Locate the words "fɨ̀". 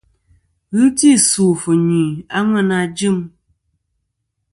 1.61-1.75